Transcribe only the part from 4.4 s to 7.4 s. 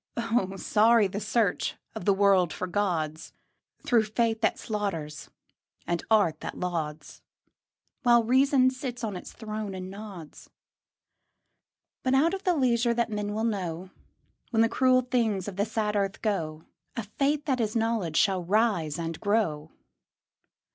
that slaughters and art that lauds,